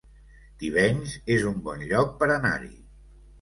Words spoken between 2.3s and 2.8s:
anar-hi